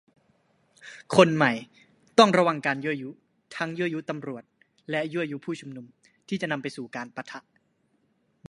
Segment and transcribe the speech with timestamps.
[1.15, 1.53] คนใหม่
[2.17, 3.09] ต้องระวังการยั่วยุ
[3.55, 4.43] ทั้งยั่วยุตำรวจ
[4.89, 5.85] และยั่วยุผู้ชุมนุม
[6.27, 7.39] ที่จะนำไปสู่การปะทะ